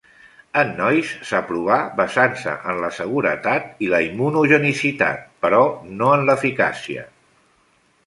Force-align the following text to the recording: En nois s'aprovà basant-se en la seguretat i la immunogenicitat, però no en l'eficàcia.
En 0.59 0.69
nois 0.77 1.11
s'aprovà 1.31 1.77
basant-se 1.99 2.55
en 2.73 2.81
la 2.85 2.91
seguretat 3.01 3.69
i 3.89 3.93
la 3.95 4.03
immunogenicitat, 4.09 5.25
però 5.45 5.65
no 6.01 6.13
en 6.19 6.29
l'eficàcia. 6.33 7.09